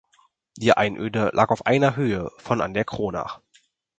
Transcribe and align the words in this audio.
Die 0.57 0.73
Einöde 0.73 1.29
lag 1.31 1.51
auf 1.51 1.67
einer 1.67 1.95
Höhe 1.95 2.31
von 2.39 2.59
an 2.59 2.73
der 2.73 2.85
Kronach. 2.85 3.39